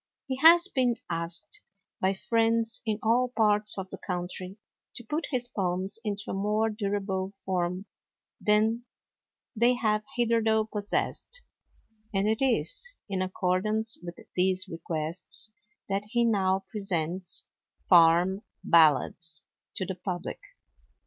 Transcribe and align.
He 0.25 0.37
has 0.37 0.67
been 0.67 0.95
asked, 1.11 1.61
by 1.99 2.15
friends 2.15 2.81
in 2.87 2.97
all 3.03 3.31
parts 3.37 3.77
of 3.77 3.91
the 3.91 3.99
country, 3.99 4.57
to 4.95 5.03
put 5.03 5.27
his 5.29 5.47
poems 5.47 5.99
into 6.03 6.23
a 6.31 6.33
more 6.33 6.71
durable 6.71 7.33
form 7.45 7.85
than 8.43 8.85
they 9.55 9.75
have 9.75 10.03
hitherto 10.15 10.67
possessed; 10.73 11.43
and 12.11 12.27
it 12.27 12.41
is 12.43 12.95
in 13.07 13.21
accordance 13.21 13.99
with 14.01 14.17
these 14.35 14.67
requests 14.67 15.51
that 15.87 16.05
he 16.09 16.25
now 16.25 16.63
presents 16.71 17.45
"Farm 17.87 18.41
Ballads" 18.63 19.43
to 19.75 19.85
the 19.85 19.93
public. 19.93 20.39